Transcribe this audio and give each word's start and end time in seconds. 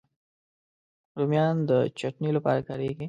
رومیان 1.19 1.55
د 1.69 1.71
چټني 1.99 2.29
لپاره 2.37 2.61
کارېږي 2.67 2.99